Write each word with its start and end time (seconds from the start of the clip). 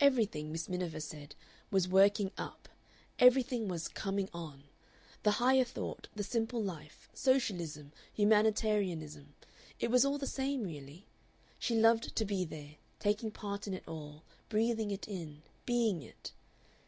Everything, 0.00 0.50
Miss 0.50 0.68
Miniver 0.68 0.98
said, 0.98 1.36
was 1.70 1.86
"working 1.86 2.32
up," 2.36 2.68
everything 3.20 3.68
was 3.68 3.86
"coming 3.86 4.28
on" 4.34 4.64
the 5.22 5.30
Higher 5.38 5.62
Thought, 5.62 6.08
the 6.12 6.24
Simple 6.24 6.60
Life, 6.60 7.08
Socialism, 7.14 7.92
Humanitarianism, 8.12 9.36
it 9.78 9.92
was 9.92 10.04
all 10.04 10.18
the 10.18 10.26
same 10.26 10.64
really. 10.64 11.06
She 11.60 11.76
loved 11.76 12.16
to 12.16 12.24
be 12.24 12.44
there, 12.44 12.78
taking 12.98 13.30
part 13.30 13.68
in 13.68 13.74
it 13.74 13.86
all, 13.86 14.24
breathing 14.48 14.90
it, 14.90 15.06
being 15.64 16.02
it. 16.02 16.32